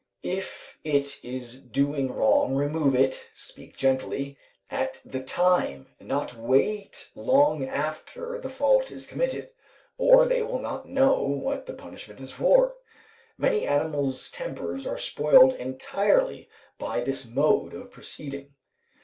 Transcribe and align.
If 0.25 0.79
it 0.83 1.23
is 1.23 1.61
doing 1.61 2.11
wrong 2.11 2.55
remove 2.55 2.95
it, 2.95 3.29
speaking 3.35 3.75
gently, 3.77 4.35
at 4.67 4.99
the 5.05 5.21
time, 5.21 5.89
and 5.99 6.09
not 6.09 6.33
wait 6.35 7.11
long 7.13 7.67
after 7.67 8.39
the 8.39 8.49
fault 8.49 8.89
is 8.89 9.05
committed, 9.05 9.51
or 9.99 10.25
they 10.25 10.41
will 10.41 10.57
not 10.57 10.89
know 10.89 11.21
what 11.21 11.67
the 11.67 11.73
punishment 11.75 12.19
is 12.19 12.31
for. 12.31 12.77
Many 13.37 13.67
animals' 13.67 14.31
tempers 14.31 14.87
are 14.87 14.97
spoiled 14.97 15.53
entirely 15.53 16.49
by 16.79 17.01
this 17.01 17.27
mode 17.27 17.75
of 17.75 17.91
proceeding. 17.91 18.55